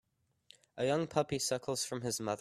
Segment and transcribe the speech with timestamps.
[0.77, 2.39] A young puppy suckles from his mother.